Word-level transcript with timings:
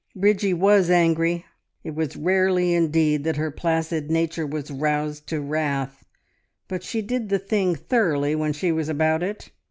Bridgie 0.15 0.55
was 0.55 0.89
angry. 0.89 1.45
It 1.83 1.93
was 1.93 2.17
rarely 2.17 2.73
indeed 2.73 3.23
that 3.23 3.37
her 3.37 3.51
placid 3.51 4.09
nature 4.09 4.47
was 4.47 4.71
roused 4.71 5.27
to 5.27 5.39
wrath, 5.39 6.03
but 6.67 6.81
she 6.81 7.03
did 7.03 7.29
the 7.29 7.37
thing 7.37 7.75
thoroughly 7.75 8.33
when 8.33 8.51
she 8.53 8.71
was 8.71 8.89
about 8.89 9.21
it. 9.21 9.51